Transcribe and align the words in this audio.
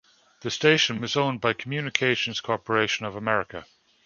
The 0.41 0.49
station 0.49 0.99
was 0.99 1.15
owned 1.15 1.41
by 1.41 1.53
Communications 1.53 2.41
Corporation 2.41 3.05
of 3.05 3.15
America. 3.15 3.67